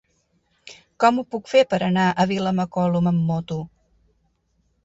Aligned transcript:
Com 1.03 1.19
ho 1.19 1.25
puc 1.35 1.51
fer 1.51 1.61
per 1.73 1.79
anar 1.89 2.07
a 2.09 2.27
Vilamacolum 2.33 3.11
amb 3.13 3.23
moto? 3.29 3.59